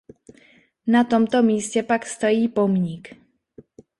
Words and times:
Na 0.87 1.03
tomto 1.03 1.41
místě 1.43 1.83
pak 1.83 2.05
stojí 2.05 2.47
pomník. 2.47 3.09